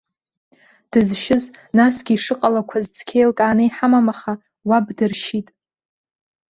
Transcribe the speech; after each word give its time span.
Дызшьыз, 0.91 1.43
насгьы 1.77 2.13
ишыҟалақәаз 2.15 2.85
цқьа 2.95 3.17
еилкааны 3.19 3.63
иҳамам 3.65 4.07
аха, 4.13 4.33
уаб 4.69 4.85
дыршьит! 4.97 5.47